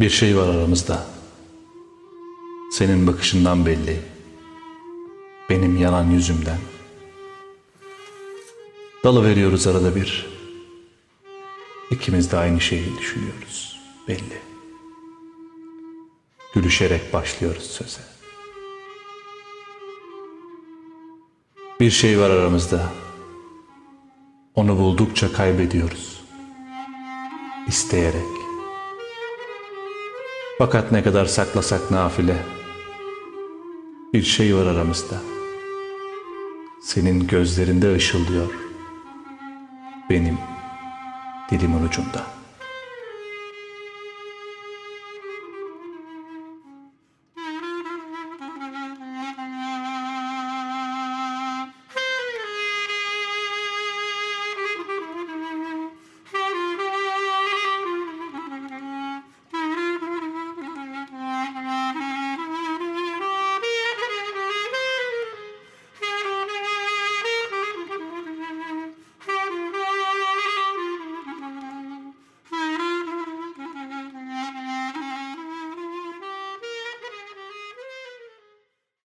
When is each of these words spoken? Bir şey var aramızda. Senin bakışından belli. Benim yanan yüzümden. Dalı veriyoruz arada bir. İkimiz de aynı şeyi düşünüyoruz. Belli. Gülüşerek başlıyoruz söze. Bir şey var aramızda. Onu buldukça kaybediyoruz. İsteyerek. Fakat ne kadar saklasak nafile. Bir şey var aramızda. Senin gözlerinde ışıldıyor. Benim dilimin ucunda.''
Bir 0.00 0.10
şey 0.10 0.36
var 0.36 0.48
aramızda. 0.48 1.06
Senin 2.72 3.06
bakışından 3.06 3.66
belli. 3.66 4.00
Benim 5.50 5.76
yanan 5.76 6.10
yüzümden. 6.10 6.58
Dalı 9.04 9.24
veriyoruz 9.24 9.66
arada 9.66 9.96
bir. 9.96 10.26
İkimiz 11.90 12.32
de 12.32 12.36
aynı 12.36 12.60
şeyi 12.60 12.98
düşünüyoruz. 12.98 13.80
Belli. 14.08 14.38
Gülüşerek 16.54 17.12
başlıyoruz 17.12 17.64
söze. 17.64 18.00
Bir 21.80 21.90
şey 21.90 22.20
var 22.20 22.30
aramızda. 22.30 22.92
Onu 24.54 24.78
buldukça 24.78 25.32
kaybediyoruz. 25.32 26.20
İsteyerek. 27.68 28.45
Fakat 30.58 30.92
ne 30.92 31.02
kadar 31.02 31.26
saklasak 31.26 31.90
nafile. 31.90 32.36
Bir 34.12 34.22
şey 34.22 34.56
var 34.56 34.66
aramızda. 34.66 35.16
Senin 36.82 37.26
gözlerinde 37.26 37.94
ışıldıyor. 37.94 38.50
Benim 40.10 40.38
dilimin 41.50 41.88
ucunda.'' 41.88 42.45